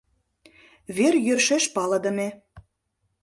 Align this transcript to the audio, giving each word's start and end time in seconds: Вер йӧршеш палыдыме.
Вер 0.95 1.15
йӧршеш 1.25 1.63
палыдыме. 1.75 2.27